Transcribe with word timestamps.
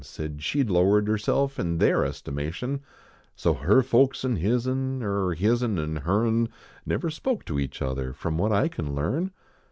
Said 0.03 0.41
she 0.41 0.63
d 0.63 0.73
lowered 0.73 1.07
herself 1.07 1.59
in 1.59 1.77
their 1.77 2.03
estimation. 2.03 2.79
So 3.35 3.53
her 3.53 3.83
folks 3.83 4.23
an 4.23 4.37
hiz 4.37 4.67
n, 4.67 5.01
Er 5.03 5.35
hiz 5.35 5.61
n 5.61 5.77
an 5.77 5.97
her 5.97 6.25
n, 6.25 6.49
Never 6.87 7.11
spoke 7.11 7.45
to 7.45 7.59
each 7.59 7.83
other 7.83 8.11
From 8.11 8.35
what 8.35 8.51
I 8.51 8.67
can 8.67 8.95
learn. 8.95 9.29